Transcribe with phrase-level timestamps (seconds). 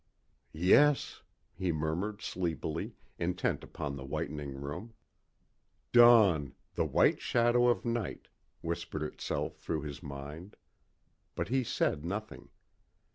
[0.55, 1.21] "Yes,"
[1.53, 4.95] he murmured sleepily, intent upon the whitening room.
[5.91, 8.27] "Dawn the white shadow of night,"
[8.61, 10.55] whispered itself through his mind.
[11.35, 12.49] But he said nothing.